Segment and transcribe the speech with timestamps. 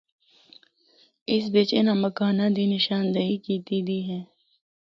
[1.33, 4.19] اس بچ اناں مکاناں دی نشاندہی کیتی دی ہے۔